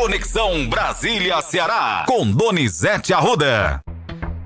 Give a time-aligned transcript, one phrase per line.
[0.00, 3.82] Conexão Brasília-Ceará, com Donizete Arruda.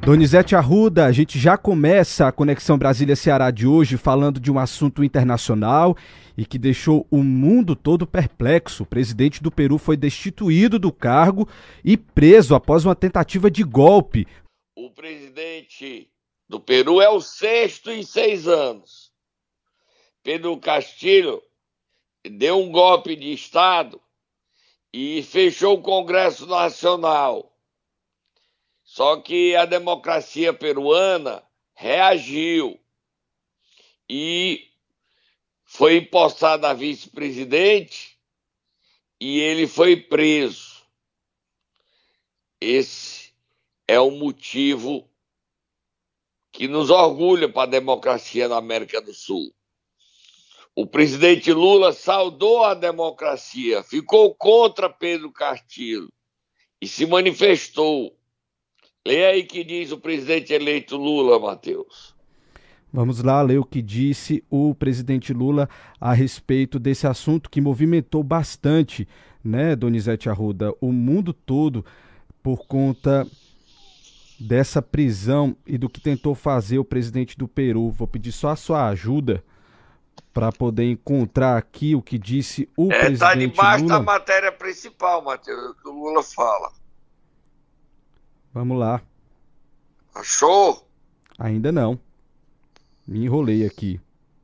[0.01, 5.05] Donizete Arruda, a gente já começa a Conexão Brasília-Ceará de hoje falando de um assunto
[5.05, 5.95] internacional
[6.39, 8.85] e que deixou o mundo todo perplexo.
[8.85, 11.47] O presidente do Peru foi destituído do cargo
[11.85, 14.27] e preso após uma tentativa de golpe.
[14.75, 16.11] O presidente
[16.49, 19.13] do Peru é o sexto em seis anos.
[20.23, 21.43] Pedro Castilho
[22.25, 24.01] deu um golpe de Estado
[24.93, 27.57] e fechou o Congresso Nacional.
[28.85, 31.43] Só que a democracia peruana
[31.75, 32.79] reagiu
[34.09, 34.71] e
[35.65, 38.19] foi empossada a vice-presidente
[39.19, 40.83] e ele foi preso.
[42.61, 43.33] Esse
[43.89, 45.09] é o motivo
[46.53, 49.55] que nos orgulha para a democracia na América do Sul.
[50.75, 56.09] O presidente Lula saudou a democracia, ficou contra Pedro Castillo
[56.81, 58.17] e se manifestou.
[59.07, 62.15] Leia aí que diz o presidente eleito Lula, Matheus.
[62.91, 65.69] Vamos lá ler o que disse o presidente Lula
[66.01, 69.07] a respeito desse assunto que movimentou bastante,
[69.45, 71.85] né, Donizete Arruda, o mundo todo
[72.43, 73.27] por conta
[74.41, 77.91] dessa prisão e do que tentou fazer o presidente do Peru.
[77.91, 79.45] Vou pedir só a sua ajuda
[80.33, 83.99] para poder encontrar aqui o que disse o é, presidente Está debaixo Lula.
[83.99, 86.73] da matéria principal, Matheus, o que o Lula fala.
[88.53, 89.03] Vamos lá.
[90.15, 90.87] Achou?
[91.39, 91.99] Ainda não.
[93.07, 94.01] Me enrolei aqui.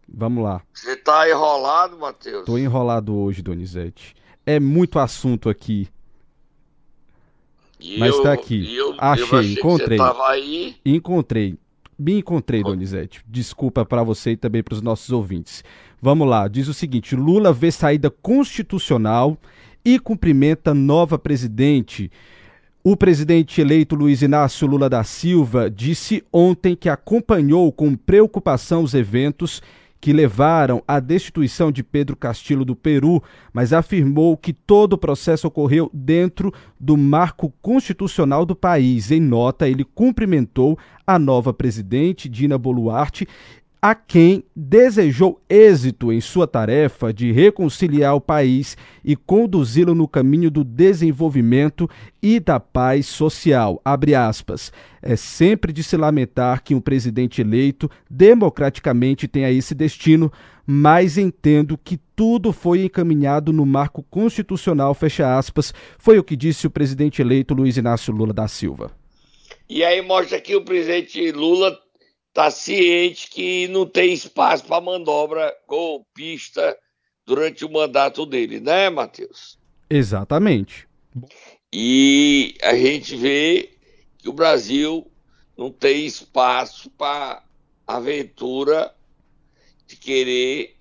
[0.08, 0.62] Vamos lá.
[0.72, 2.44] Você tá enrolado, Matheus?
[2.44, 4.14] Tô enrolado hoje, Donizete.
[4.46, 5.88] É muito assunto aqui.
[7.78, 8.74] E Mas eu, tá aqui.
[8.74, 9.98] Eu, Achei, eu encontrei.
[10.84, 11.58] Encontrei.
[11.98, 13.22] Me encontrei, Donizete.
[13.26, 15.64] Desculpa para você e também para os nossos ouvintes.
[16.00, 19.36] Vamos lá, diz o seguinte: Lula vê saída constitucional
[19.84, 22.10] e cumprimenta nova presidente.
[22.84, 28.94] O presidente eleito Luiz Inácio Lula da Silva disse ontem que acompanhou com preocupação os
[28.94, 29.60] eventos
[30.00, 33.22] que levaram à destituição de Pedro Castillo do Peru,
[33.52, 39.10] mas afirmou que todo o processo ocorreu dentro do marco constitucional do país.
[39.10, 43.26] Em nota, ele cumprimentou a nova presidente, Dina Boluarte,
[43.80, 50.50] a quem desejou êxito em sua tarefa de reconciliar o país e conduzi-lo no caminho
[50.50, 51.88] do desenvolvimento
[52.20, 53.80] e da paz social.
[55.00, 60.32] É sempre de se lamentar que um presidente eleito democraticamente tenha esse destino,
[60.66, 66.66] mas entendo que tudo foi encaminhado no marco constitucional, fecha aspas, foi o que disse
[66.66, 68.90] o presidente eleito Luiz Inácio Lula da Silva.
[69.68, 71.78] E aí mostra que o presidente Lula
[72.38, 76.78] está ciente que não tem espaço para manobra golpista
[77.26, 79.58] durante o mandato dele, né, Matheus?
[79.90, 80.86] Exatamente.
[81.72, 83.76] E a gente vê
[84.18, 85.10] que o Brasil
[85.56, 87.42] não tem espaço para
[87.84, 88.94] aventura
[89.88, 90.76] de querer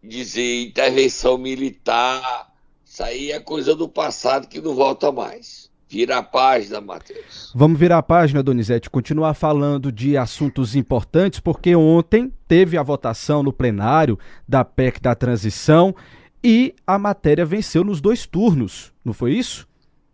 [0.00, 2.54] dizer intervenção militar.
[2.84, 5.68] Isso aí é coisa do passado que não volta mais.
[5.92, 7.52] Vira a página, Matheus.
[7.54, 13.42] Vamos virar a página, Donizete, continuar falando de assuntos importantes, porque ontem teve a votação
[13.42, 15.94] no plenário da PEC da transição
[16.42, 19.68] e a matéria venceu nos dois turnos, não foi isso?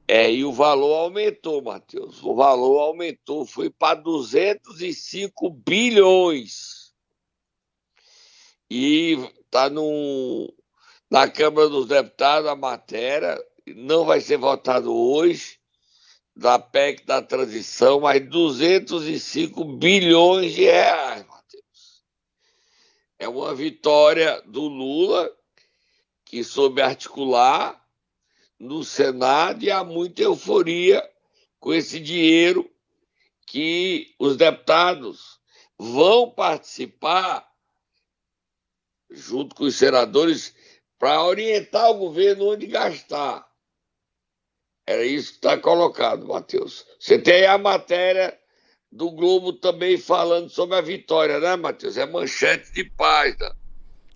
[0.08, 2.24] É, e o valor aumentou, Matheus.
[2.24, 6.92] O valor aumentou, foi para 205 bilhões.
[8.68, 9.70] E está
[11.08, 13.38] na Câmara dos Deputados a matéria,
[13.76, 15.57] não vai ser votado hoje
[16.38, 22.04] da PEC da transição, mais 205 bilhões de reais, Matheus.
[23.18, 25.28] É uma vitória do Lula,
[26.24, 27.84] que soube articular
[28.56, 31.02] no Senado e há muita euforia
[31.58, 32.70] com esse dinheiro
[33.44, 35.40] que os deputados
[35.76, 37.52] vão participar
[39.10, 40.54] junto com os senadores
[41.00, 43.47] para orientar o governo onde gastar.
[44.88, 46.86] Era isso que está colocado, Matheus.
[46.98, 48.32] Você tem a matéria
[48.90, 51.98] do Globo também falando sobre a vitória, né, Matheus?
[51.98, 53.54] É manchete de página.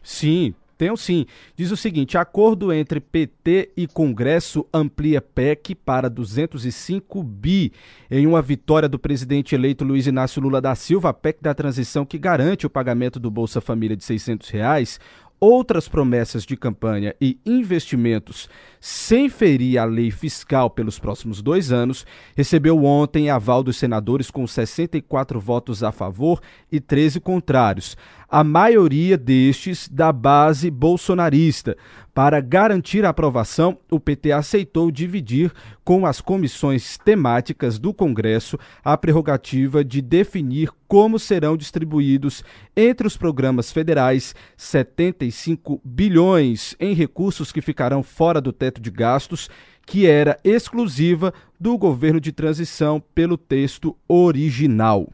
[0.03, 1.27] Sim, tenho sim.
[1.55, 7.71] Diz o seguinte: acordo entre PT e Congresso amplia PEC para 205 bi.
[8.11, 12.07] Em uma vitória do presidente eleito Luiz Inácio Lula da Silva, a PEC da transição
[12.07, 14.99] que garante o pagamento do Bolsa Família de 600 reais
[15.43, 18.49] outras promessas de campanha e investimentos
[18.81, 22.07] sem ferir a lei fiscal pelos próximos dois anos,
[22.37, 26.41] recebeu ontem aval dos senadores com 64 votos a favor
[26.71, 27.97] e 13 contrários.
[28.29, 31.77] A maioria destes da base bolsonarista.
[32.15, 35.51] Para garantir a aprovação, o PT aceitou dividir
[35.83, 42.45] com as comissões temáticas do Congresso a prerrogativa de definir como serão distribuídos
[42.77, 49.49] entre os programas federais 75 bilhões em recursos que ficarão fora do teto de gastos
[49.87, 55.09] que era exclusiva do governo de transição pelo texto original.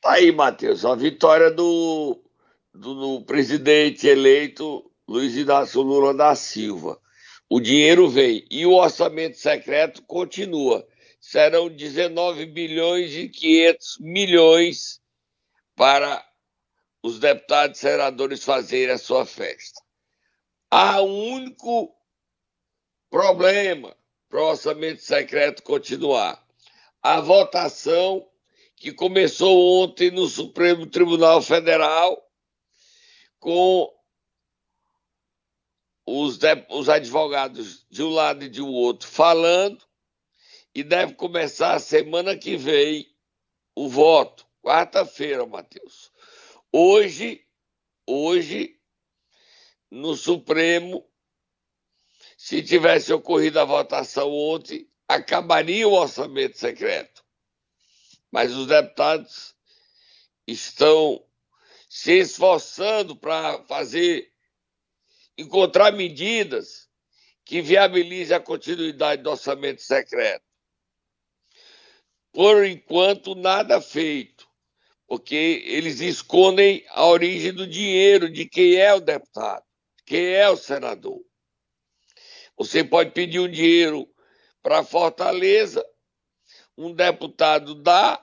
[0.00, 2.18] Tá aí, Matheus, a vitória do,
[2.78, 7.00] do, do presidente eleito Luiz Inácio Lula da Silva.
[7.50, 10.86] O dinheiro vem e o orçamento secreto continua.
[11.20, 15.00] Serão 19 bilhões e 500 milhões
[15.74, 16.24] para
[17.02, 19.80] os deputados e senadores fazerem a sua festa.
[20.70, 21.92] Há um único
[23.10, 23.96] problema
[24.28, 26.40] para o orçamento secreto continuar.
[27.02, 28.28] A votação
[28.76, 32.27] que começou ontem no Supremo Tribunal Federal
[33.38, 33.92] com
[36.06, 36.38] os,
[36.70, 39.86] os advogados de um lado e de um outro falando
[40.74, 43.14] e deve começar a semana que vem
[43.74, 46.12] o voto, quarta-feira, Matheus.
[46.72, 47.44] Hoje,
[48.06, 48.78] hoje,
[49.90, 51.04] no Supremo,
[52.36, 57.24] se tivesse ocorrido a votação ontem, acabaria o orçamento secreto.
[58.30, 59.54] Mas os deputados
[60.46, 61.24] estão
[61.88, 64.30] se esforçando para fazer,
[65.36, 66.88] encontrar medidas
[67.44, 70.44] que viabilizem a continuidade do orçamento secreto.
[72.30, 74.46] Por enquanto, nada feito,
[75.06, 79.64] porque eles escondem a origem do dinheiro, de quem é o deputado,
[80.04, 81.24] quem é o senador.
[82.58, 84.06] Você pode pedir um dinheiro
[84.62, 85.82] para Fortaleza,
[86.76, 88.22] um deputado dá,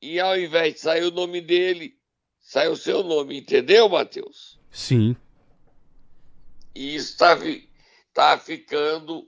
[0.00, 1.98] e ao invés de sair o nome dele,
[2.44, 4.60] sai o seu nome, entendeu, Matheus?
[4.70, 5.16] Sim.
[6.74, 7.36] E isso está
[8.12, 9.26] tá ficando.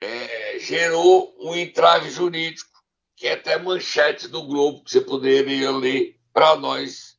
[0.00, 2.70] É, gerou um entrave jurídico,
[3.16, 7.14] que é até manchete do Globo, que você poderia ler para nós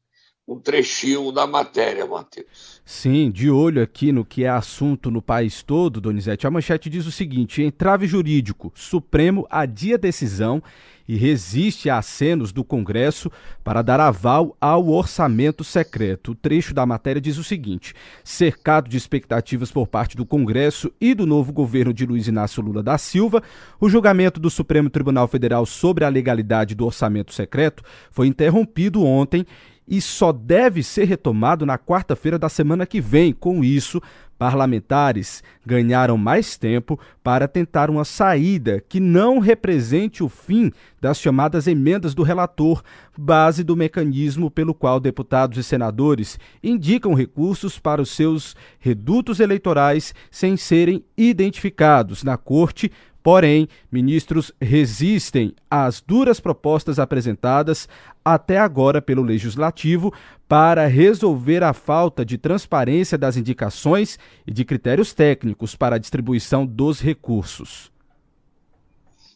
[0.48, 2.80] um trechinho da matéria, Matheus.
[2.86, 6.46] Sim, de olho aqui no que é assunto no país todo, Donizete.
[6.46, 10.62] A manchete diz o seguinte: entrave jurídico, Supremo adia decisão
[11.07, 13.31] e resiste a acenos do Congresso
[13.63, 16.31] para dar aval ao orçamento secreto.
[16.31, 17.94] O trecho da matéria diz o seguinte:
[18.24, 22.81] cercado de expectativas por parte do Congresso e do novo governo de Luiz Inácio Lula
[22.81, 23.42] da Silva,
[23.80, 29.46] o julgamento do Supremo Tribunal Federal sobre a legalidade do orçamento secreto foi interrompido ontem
[29.88, 33.31] e só deve ser retomado na quarta-feira da semana que vem.
[33.31, 34.01] Com isso,
[34.38, 40.72] parlamentares ganharam mais tempo para tentar uma saída que não represente o fim
[41.02, 42.84] das chamadas emendas do relator,
[43.18, 50.14] base do mecanismo pelo qual deputados e senadores indicam recursos para os seus redutos eleitorais
[50.30, 52.92] sem serem identificados na corte
[53.25, 57.89] Porém, ministros resistem às duras propostas apresentadas
[58.24, 60.13] até agora pelo Legislativo
[60.48, 66.68] para resolver a falta de transparência das indicações e de critérios técnicos para a distribuição
[66.68, 67.92] dos recursos.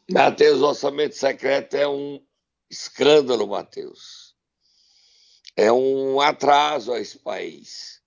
[0.07, 2.21] Matheus, orçamento secreto é um
[2.69, 4.35] escândalo, Matheus.
[5.57, 7.98] É um atraso a esse país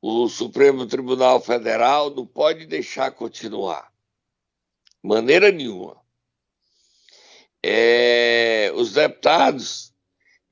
[0.00, 3.92] o Supremo Tribunal Federal não pode deixar continuar.
[5.02, 6.00] Maneira nenhuma.
[7.62, 9.92] É, os deputados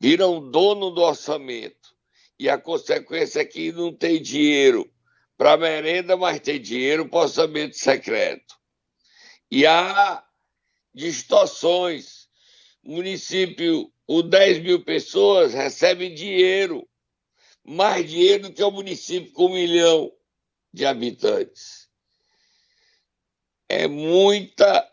[0.00, 1.94] viram dono do orçamento
[2.38, 4.90] e a consequência é que não tem dinheiro
[5.36, 8.54] para merenda, mas tem dinheiro para orçamento secreto.
[9.50, 10.24] E há
[10.92, 12.28] distorções.
[12.82, 16.86] Município, com 10 mil pessoas, recebe dinheiro
[17.64, 20.12] mais dinheiro do que o município com um milhão
[20.72, 21.88] de habitantes.
[23.68, 24.86] É muita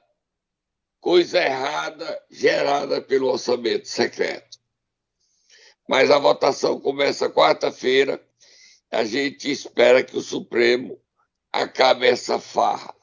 [1.00, 4.60] coisa errada gerada pelo orçamento secreto.
[5.90, 8.24] Mas a votação começa quarta-feira.
[8.90, 11.01] A gente espera que o Supremo
[11.51, 12.96] acabe essa farra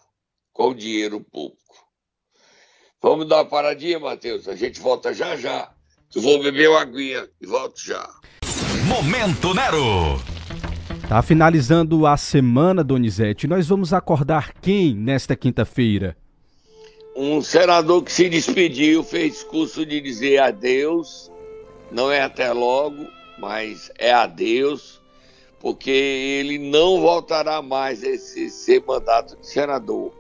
[0.53, 1.59] com o dinheiro público.
[3.01, 4.49] Vamos dar uma paradinha, Matheus?
[4.49, 5.73] A gente volta já já.
[6.15, 8.09] Eu vou beber uma aguinha e volto já.
[8.89, 10.19] Momento Nero.
[11.07, 13.47] Tá finalizando a semana, Donizete.
[13.47, 16.17] Nós vamos acordar quem nesta quinta-feira?
[17.15, 21.31] Um senador que se despediu, fez discurso de dizer adeus.
[21.93, 23.07] Não é até logo,
[23.39, 25.03] mas é adeus,
[25.61, 30.15] porque ele não voltará mais a esse, ser mandato de senador.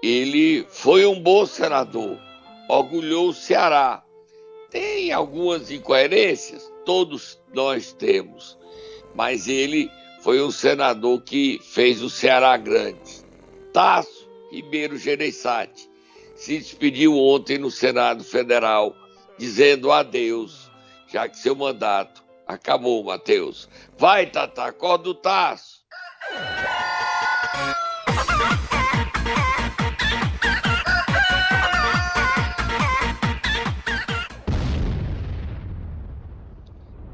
[0.00, 2.18] Ele foi um bom senador,
[2.68, 4.04] orgulhou o Ceará.
[4.70, 6.77] Tem algumas incoerências?
[6.88, 8.58] Todos nós temos,
[9.14, 9.90] mas ele
[10.22, 13.22] foi um senador que fez o Ceará grande.
[13.74, 15.86] Tasso Ribeiro Gereissati
[16.34, 18.96] se despediu ontem no Senado Federal,
[19.36, 20.70] dizendo adeus,
[21.06, 23.68] já que seu mandato acabou, Matheus.
[23.98, 25.82] Vai, Tata, acorda o Tasso.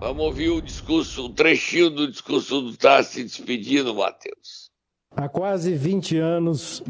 [0.05, 4.71] Vamos ouvir o discurso, um trechinho do discurso do Tasso se despedindo, Matheus.
[5.17, 6.85] Há quase 20 anos,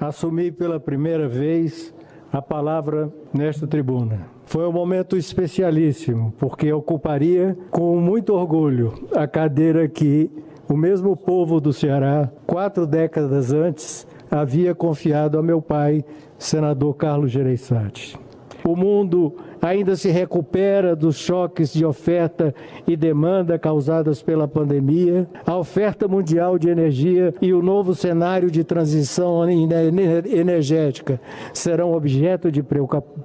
[0.00, 1.92] assumi pela primeira vez
[2.32, 4.26] a palavra nesta tribuna.
[4.46, 10.30] Foi um momento especialíssimo, porque ocuparia com muito orgulho a cadeira que
[10.66, 16.02] o mesmo povo do Ceará, quatro décadas antes, havia confiado a meu pai,
[16.38, 18.18] senador Carlos Gereissati.
[18.66, 19.32] O mundo
[19.62, 22.52] ainda se recupera dos choques de oferta
[22.84, 28.64] e demanda causadas pela pandemia, a oferta mundial de energia e o novo cenário de
[28.64, 31.20] transição energética
[31.54, 32.60] serão objeto de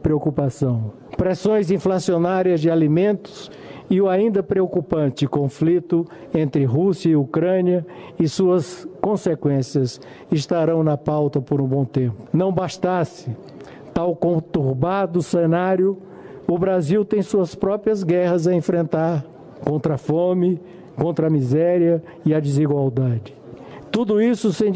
[0.03, 0.93] preocupação.
[1.17, 3.49] Pressões inflacionárias de alimentos
[3.89, 6.05] e o ainda preocupante conflito
[6.35, 7.83] entre Rússia e Ucrânia
[8.19, 9.99] e suas consequências
[10.31, 12.15] estarão na pauta por um bom tempo.
[12.31, 13.35] Não bastasse
[14.01, 15.95] tal conturbado cenário,
[16.47, 19.23] o Brasil tem suas próprias guerras a enfrentar
[19.63, 20.59] contra a fome,
[20.95, 23.35] contra a miséria e a desigualdade.
[23.91, 24.71] Tudo isso sem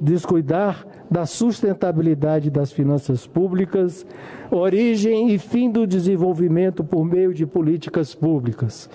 [0.00, 4.04] descuidar da sustentabilidade das finanças públicas,
[4.50, 8.90] origem e fim do desenvolvimento por meio de políticas públicas.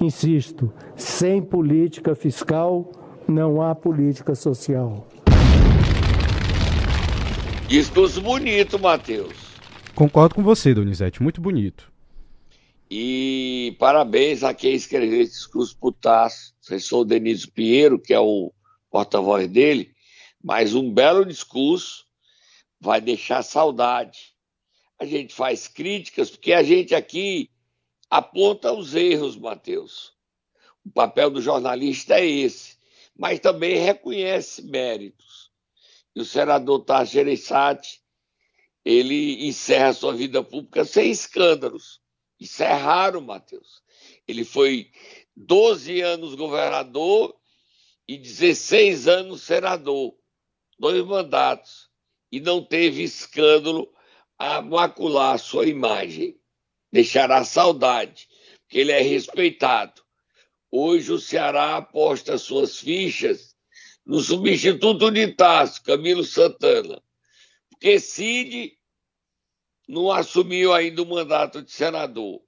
[0.00, 2.92] Insisto, sem política fiscal
[3.26, 5.06] não há política social.
[7.68, 9.36] Discurso bonito, Matheus.
[9.94, 11.92] Concordo com você, Donizete, muito bonito.
[12.90, 18.18] E parabéns a quem escreveu esse discurso para o Tasso, professor Denise Pinheiro, que é
[18.18, 18.50] o
[18.90, 19.92] porta-voz dele,
[20.42, 22.06] mas um belo discurso
[22.80, 24.34] vai deixar saudade.
[24.98, 27.50] A gente faz críticas, porque a gente aqui
[28.08, 30.14] aponta os erros, Matheus.
[30.86, 32.78] O papel do jornalista é esse,
[33.14, 35.47] mas também reconhece méritos.
[36.14, 38.00] E o senador Tasso Gereissati,
[38.84, 42.00] ele encerra sua vida pública sem escândalos.
[42.40, 43.82] Isso é raro, Matheus.
[44.26, 44.90] Ele foi
[45.36, 47.36] 12 anos governador
[48.06, 50.14] e 16 anos senador,
[50.78, 51.90] dois mandatos,
[52.32, 53.92] e não teve escândalo
[54.38, 56.40] a macular sua imagem.
[56.90, 58.28] Deixará saudade,
[58.60, 60.02] porque ele é respeitado.
[60.70, 63.56] Hoje o Ceará aposta suas fichas
[64.08, 67.02] no substituto de Tasso, Camilo Santana,
[67.68, 68.72] porque Cid
[69.86, 72.40] não assumiu ainda o mandato de senador.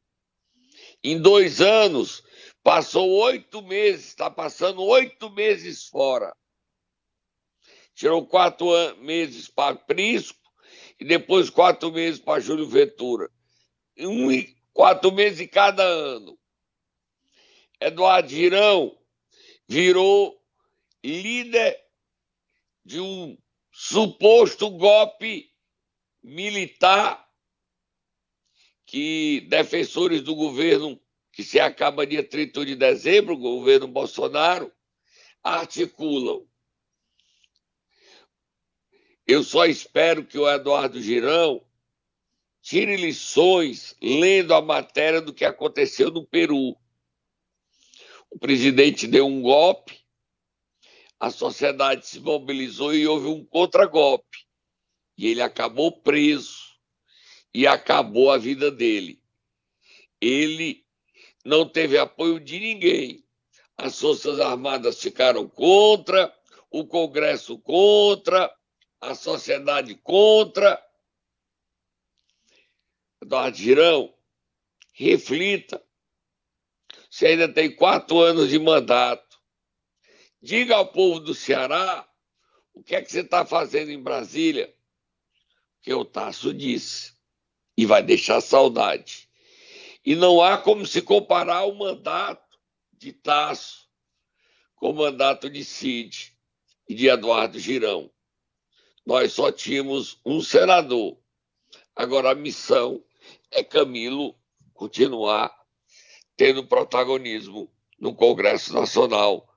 [1.05, 2.23] Em dois anos,
[2.63, 6.35] passou oito meses, está passando oito meses fora.
[7.95, 10.41] Tirou quatro meses para Prisco
[10.99, 13.31] e depois quatro meses para Júlio Ventura.
[13.99, 14.31] Um,
[14.73, 16.39] quatro meses cada ano.
[17.79, 18.99] Eduardo Girão
[19.69, 20.40] virou
[21.09, 21.79] líder
[22.85, 23.37] de um
[23.71, 25.51] suposto golpe
[26.23, 27.29] militar
[28.85, 31.01] que defensores do governo
[31.33, 34.73] que se acaba dia 31 de dezembro, o governo Bolsonaro,
[35.43, 36.47] articulam.
[39.27, 41.65] Eu só espero que o Eduardo Girão
[42.61, 46.77] tire lições lendo a matéria do que aconteceu no Peru.
[48.29, 50.00] O presidente deu um golpe,
[51.21, 54.47] a sociedade se mobilizou e houve um contragolpe.
[55.19, 56.59] E ele acabou preso
[57.53, 59.23] e acabou a vida dele.
[60.19, 60.83] Ele
[61.45, 63.23] não teve apoio de ninguém.
[63.77, 66.35] As Forças Armadas ficaram contra,
[66.71, 68.51] o Congresso contra,
[68.99, 70.83] a sociedade contra.
[73.23, 74.15] Eduardo Girão,
[74.95, 75.83] reflita.
[77.11, 79.30] Você ainda tem quatro anos de mandato.
[80.43, 82.09] Diga ao povo do Ceará
[82.73, 84.75] o que é que você está fazendo em Brasília,
[85.83, 87.13] que o Tasso disse,
[87.77, 89.29] e vai deixar saudade.
[90.05, 92.59] E não há como se comparar o mandato
[92.93, 93.87] de Tasso
[94.77, 96.35] com o mandato de Cid
[96.89, 98.11] e de Eduardo Girão.
[99.05, 101.19] Nós só tínhamos um senador.
[101.95, 103.05] Agora a missão
[103.51, 104.35] é Camilo
[104.73, 105.55] continuar
[106.35, 109.50] tendo protagonismo no Congresso Nacional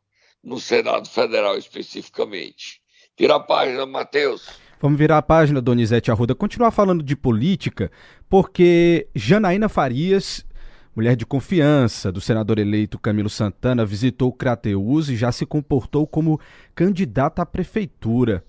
[0.44, 2.82] no Senado Federal especificamente.
[3.18, 4.48] Vira a página, Matheus.
[4.82, 6.36] Vamos virar a página, Donizete Arruda.
[6.36, 7.90] Continuar falando de política,
[8.30, 10.46] porque Janaína Farias
[10.96, 16.40] mulher de confiança do senador eleito Camilo Santana, visitou Crateus e já se comportou como
[16.76, 18.46] candidata à prefeitura.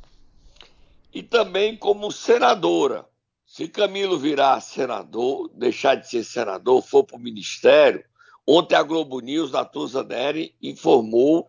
[1.12, 3.06] E também como senadora.
[3.46, 8.02] Se Camilo virar senador, deixar de ser senador, for para o ministério,
[8.46, 11.48] ontem a Globo News, da Tusa Neri, informou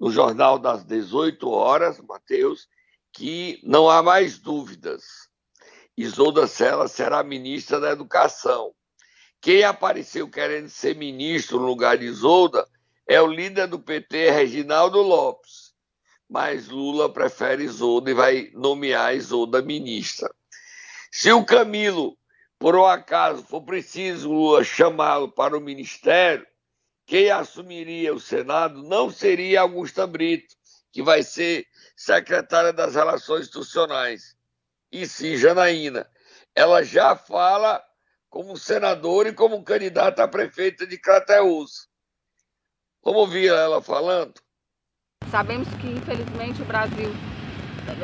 [0.00, 2.66] no Jornal das 18 horas, Matheus,
[3.12, 5.28] que não há mais dúvidas.
[5.94, 8.72] Isolda Sela será ministra da Educação.
[9.42, 12.66] Quem apareceu querendo ser ministro no lugar de Isolda
[13.06, 15.74] é o líder do PT, Reginaldo Lopes.
[16.28, 20.32] Mas Lula prefere Isolda e vai nomear Isolda ministra.
[21.10, 22.16] Se o Camilo,
[22.58, 26.46] por um acaso, for preciso Lula chamá-lo para o ministério,
[27.10, 30.54] quem assumiria o Senado não seria Augusta Brito,
[30.92, 34.36] que vai ser secretária das Relações Institucionais,
[34.92, 36.08] e sim Janaína.
[36.54, 37.82] Ela já fala
[38.28, 41.88] como senadora e como candidata a prefeita de Crateús.
[43.02, 44.34] Vamos ouvir ela falando?
[45.32, 47.10] Sabemos que, infelizmente, o Brasil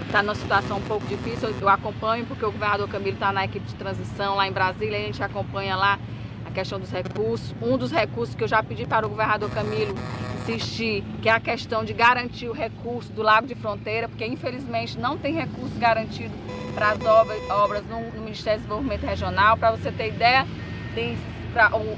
[0.05, 1.51] está numa situação um pouco difícil.
[1.61, 5.03] Eu acompanho, porque o governador Camilo está na equipe de transição lá em Brasília, a
[5.03, 5.97] gente acompanha lá
[6.57, 7.55] questão dos recursos.
[7.61, 9.95] Um dos recursos que eu já pedi para o governador Camilo
[10.41, 14.99] insistir, que é a questão de garantir o recurso do Lago de Fronteira, porque infelizmente
[14.99, 16.33] não tem recurso garantido
[16.75, 17.05] para as
[17.51, 19.57] obras, no, Ministério do Desenvolvimento Regional.
[19.57, 20.47] Para você ter ideia,
[20.95, 21.19] tem,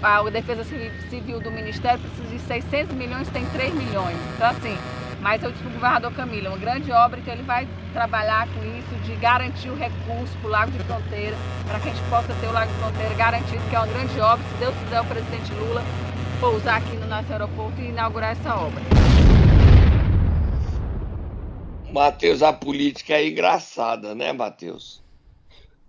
[0.03, 4.17] a, a Defesa Civil do Ministério precisa de 600 milhões, tem 3 milhões.
[4.35, 4.77] Então, assim,
[5.20, 8.60] mas eu disse o governador Camilo, é uma grande obra, então ele vai trabalhar com
[8.64, 12.32] isso, de garantir o recurso para o Lago de Fronteira, para que a gente possa
[12.34, 14.44] ter o Lago de Fronteira garantido, que é uma grande obra.
[14.44, 15.82] Se Deus quiser, o presidente Lula
[16.40, 18.80] pousar aqui no nosso aeroporto e inaugurar essa obra.
[21.92, 25.02] Matheus, a política é engraçada, né, Matheus?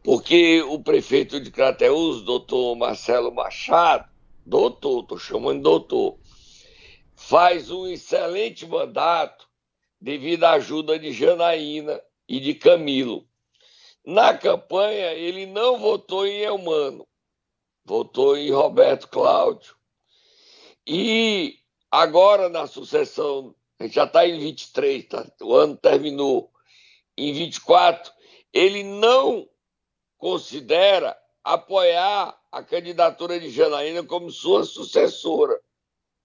[0.03, 4.05] Porque o prefeito de Crateús, doutor Marcelo Machado,
[4.45, 6.15] doutor, estou chamando de doutor,
[7.19, 9.47] faz um excelente mandato
[9.99, 13.27] devido à ajuda de Janaína e de Camilo.
[14.05, 17.05] Na campanha, ele não votou em Elmano,
[17.83, 19.75] votou em Roberto Cláudio.
[20.87, 21.59] E
[21.91, 25.29] agora, na sucessão, já está em 23, tá?
[25.41, 26.49] o ano terminou.
[27.17, 28.11] Em 24,
[28.53, 29.47] ele não
[30.17, 35.58] considera apoiar a candidatura de Janaína como sua sucessora.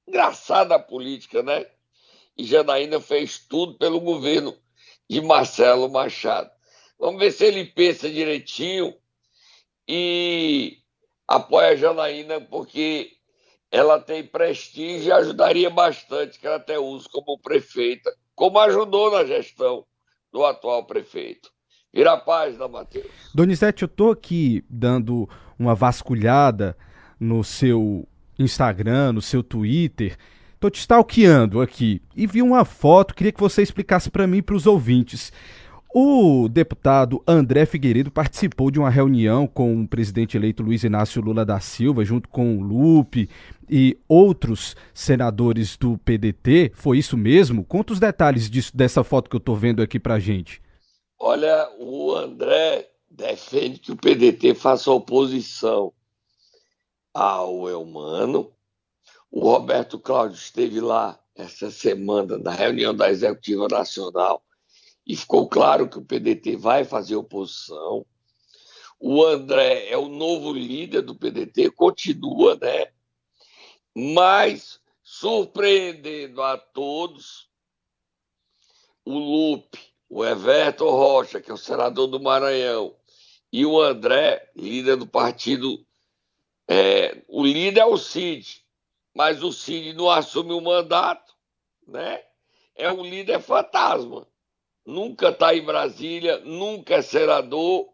[0.06, 1.66] Engraçada a política, né?
[2.36, 4.56] E Janaína fez tudo pelo governo
[5.08, 6.50] de Marcelo Machado.
[6.98, 8.94] Vamos ver se ele pensa direitinho
[9.86, 10.78] e
[11.26, 13.12] apoia a Janaína, porque
[13.70, 19.24] ela tem prestígio e ajudaria bastante que ela até usa como prefeita, como ajudou na
[19.24, 19.84] gestão
[20.32, 21.50] do atual prefeito.
[21.92, 23.06] Vira a página, Matheus.
[23.32, 26.76] Donizete, eu estou aqui dando uma vasculhada
[27.20, 30.16] no seu Instagram, no seu Twitter.
[30.58, 34.42] Tô te stalkeando aqui e vi uma foto, queria que você explicasse para mim e
[34.42, 35.32] para os ouvintes.
[35.96, 41.44] O deputado André Figueiredo participou de uma reunião com o presidente eleito Luiz Inácio Lula
[41.44, 43.28] da Silva, junto com o Lupe
[43.70, 46.72] e outros senadores do PDT.
[46.74, 47.64] Foi isso mesmo?
[47.64, 50.60] Conta os detalhes disso, dessa foto que eu estou vendo aqui para gente.
[51.20, 55.92] Olha, o André defende que o PDT faça oposição
[57.14, 58.52] ao Elmano.
[59.30, 64.44] O Roberto Cláudio esteve lá essa semana na reunião da Executiva Nacional
[65.06, 68.04] e ficou claro que o PDT vai fazer oposição.
[68.98, 72.88] O André é o novo líder do PDT, continua, né?
[73.94, 77.48] Mas, surpreendendo a todos,
[79.04, 82.96] o Lupe, o Everton Rocha, que é o senador do Maranhão,
[83.52, 85.84] e o André, líder do partido
[86.68, 88.64] é, o líder é o Cid,
[89.14, 91.34] mas o Cid não assume o mandato,
[91.86, 92.22] né?
[92.74, 94.26] É um líder fantasma.
[94.84, 97.88] Nunca está em Brasília, nunca é senador.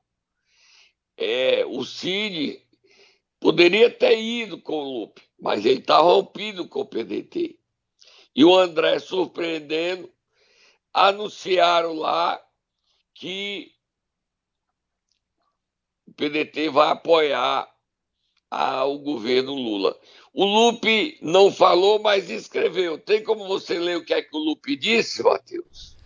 [1.17, 2.65] É, o Cid
[3.39, 7.59] poderia ter ido com o Lupe, mas ele está rompido com o PDT.
[8.35, 10.11] E o André, surpreendendo,
[10.93, 12.43] anunciaram lá
[13.15, 13.73] que
[16.07, 17.71] o PDT vai apoiar
[18.51, 19.97] ao governo Lula.
[20.35, 22.99] O Lupe não falou, mas escreveu.
[22.99, 25.97] Tem como você ler o que é que o Lupe disse, Matheus?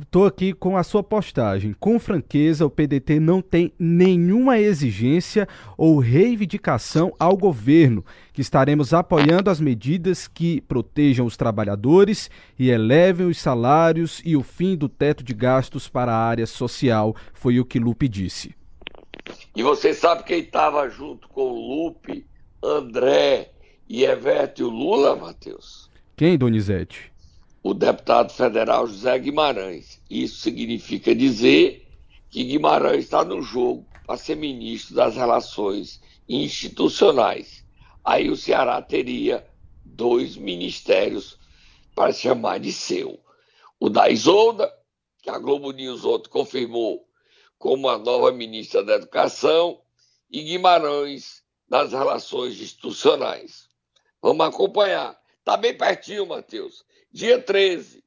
[0.00, 1.74] Estou aqui com a sua postagem.
[1.80, 9.50] Com franqueza, o PDT não tem nenhuma exigência ou reivindicação ao governo, que estaremos apoiando
[9.50, 15.24] as medidas que protejam os trabalhadores e elevem os salários e o fim do teto
[15.24, 18.54] de gastos para a área social, foi o que Lupe disse.
[19.54, 22.26] E você sabe quem estava junto com o Lupe,
[22.62, 23.52] André
[23.88, 25.90] e Evete o Lula, Matheus?
[26.16, 27.12] Quem, Donizete?
[27.62, 30.00] O deputado federal José Guimarães.
[30.08, 31.86] Isso significa dizer
[32.30, 37.64] que Guimarães está no jogo para ser ministro das Relações Institucionais.
[38.04, 39.46] Aí o Ceará teria
[39.84, 41.38] dois ministérios
[41.94, 43.18] para chamar de seu.
[43.80, 44.72] O da Isolda,
[45.22, 47.07] que a Globo News ontem confirmou
[47.58, 49.80] como a nova ministra da Educação,
[50.30, 53.68] e Guimarães das Relações Institucionais.
[54.20, 55.18] Vamos acompanhar.
[55.38, 56.84] Está bem pertinho, Matheus.
[57.10, 58.04] Dia 13.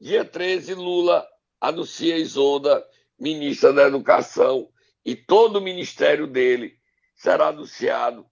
[0.00, 1.26] Dia 13, Lula
[1.60, 2.86] anuncia Isolda,
[3.18, 4.70] ministra da Educação,
[5.04, 6.78] e todo o ministério dele
[7.14, 8.24] será anunciado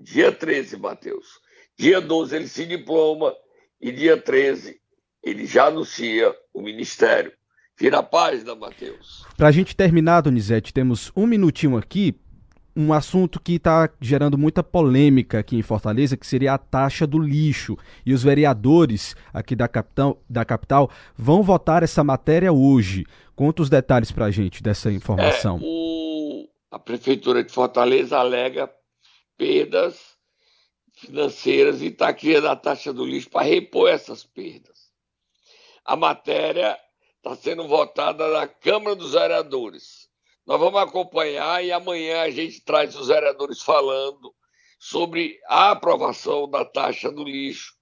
[0.00, 1.40] dia 13, Matheus.
[1.76, 3.36] Dia 12 ele se diploma
[3.80, 4.80] e dia 13
[5.22, 7.32] ele já anuncia o ministério.
[7.82, 9.26] Vira a página, Matheus.
[9.36, 12.14] Para a gente terminar, Donizete, temos um minutinho aqui
[12.76, 17.18] um assunto que está gerando muita polêmica aqui em Fortaleza, que seria a taxa do
[17.18, 17.76] lixo.
[18.06, 23.04] E os vereadores aqui da capital, da capital vão votar essa matéria hoje.
[23.34, 25.56] Conta os detalhes para a gente dessa informação.
[25.56, 26.48] É, o...
[26.70, 28.70] A Prefeitura de Fortaleza alega
[29.36, 29.98] perdas
[30.94, 34.92] financeiras e está criando a taxa do lixo para repor essas perdas.
[35.84, 36.78] A matéria
[37.22, 40.02] está sendo votada na Câmara dos Vereadores
[40.44, 44.34] nós vamos acompanhar e amanhã a gente traz os vereadores falando
[44.78, 47.76] sobre a aprovação da taxa do lixo,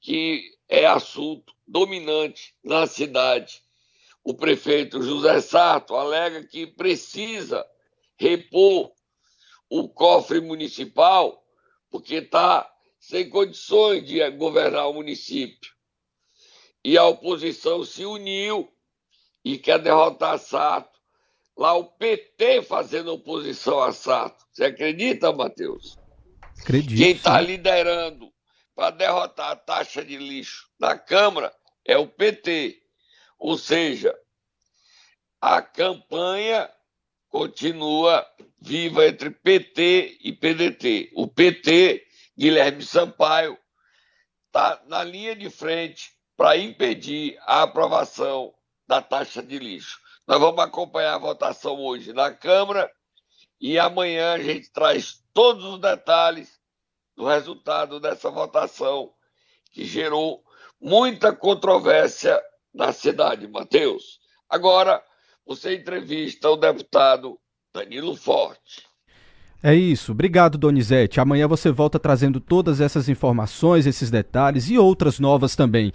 [0.00, 3.62] que é assunto dominante na cidade.
[4.24, 7.64] O prefeito José Sarto alega que precisa
[8.16, 8.90] repor
[9.70, 11.44] o cofre municipal
[11.88, 12.68] porque está
[12.98, 15.77] sem condições de governar o município.
[16.88, 18.66] E a oposição se uniu
[19.44, 20.98] e quer derrotar Sarto
[21.54, 24.42] lá o PT fazendo oposição a Sato.
[24.50, 25.98] Você acredita, Matheus?
[26.62, 26.96] Acredito.
[26.96, 28.32] Quem está liderando
[28.74, 32.80] para derrotar a taxa de lixo na Câmara é o PT.
[33.38, 34.18] Ou seja,
[35.42, 36.72] a campanha
[37.28, 38.26] continua
[38.58, 41.10] viva entre PT e PDT.
[41.12, 43.58] O PT, Guilherme Sampaio,
[44.46, 48.54] está na linha de frente para impedir a aprovação
[48.86, 49.98] da taxa de lixo.
[50.24, 52.88] Nós vamos acompanhar a votação hoje na Câmara
[53.60, 56.60] e amanhã a gente traz todos os detalhes
[57.16, 59.12] do resultado dessa votação
[59.72, 60.44] que gerou
[60.80, 62.40] muita controvérsia
[62.72, 64.20] na cidade, Matheus.
[64.48, 65.02] Agora,
[65.44, 67.36] você entrevista o deputado
[67.74, 68.86] Danilo Forte.
[69.60, 70.12] É isso.
[70.12, 71.18] Obrigado, Donizete.
[71.18, 75.92] Amanhã você volta trazendo todas essas informações, esses detalhes e outras novas também.